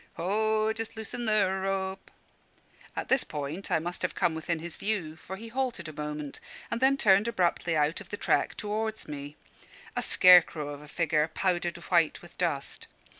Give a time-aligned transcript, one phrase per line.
[0.15, 0.73] "Ho!
[0.73, 2.09] just loosen the rope"
[2.95, 6.39] At this point I must have come within his view, for he halted a moment,
[6.71, 9.35] and then turned abruptly out of the track towards me,
[9.95, 12.87] a scare crow of a figure, powdered white with dust.